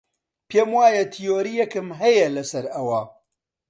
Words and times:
پێم 0.49 0.69
وایە 0.77 1.03
تیۆرییەکم 1.13 1.87
هەیە 2.01 2.27
لەسەر 2.35 2.65
ئەوە. 2.75 3.01